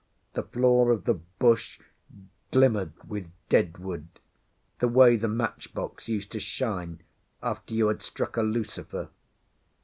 [0.33, 1.79] The floor of the bush
[2.51, 4.07] glimmered with dead wood,
[4.79, 7.03] the way the match box used to shine
[7.43, 9.09] after you had struck a lucifer.